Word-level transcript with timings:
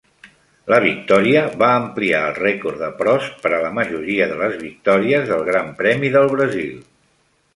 La 0.73 0.77
victòria 0.83 1.41
va 1.63 1.67
ampliar 1.81 2.21
el 2.29 2.33
rècord 2.39 2.81
de 2.85 2.89
Prost 3.03 3.37
per 3.45 3.51
a 3.57 3.61
la 3.65 3.71
majoria 3.79 4.27
de 4.31 4.39
les 4.39 4.57
victòries 4.63 5.29
del 5.33 5.47
Gran 5.51 5.73
Premi 5.83 6.11
del 6.19 6.29
Brasil. 6.35 6.73